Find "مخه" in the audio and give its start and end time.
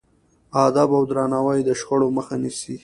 2.17-2.35